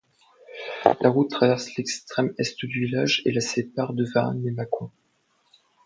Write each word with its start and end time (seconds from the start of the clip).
La 1.01 1.11
route 1.11 1.29
traverse 1.29 1.75
l'extrême 1.75 2.33
est 2.39 2.57
du 2.57 2.65
village 2.85 3.21
et 3.25 3.31
la 3.31 3.39
sépare 3.39 3.93
de 3.93 4.03
Varennes-lès-Mâcon. 4.15 4.89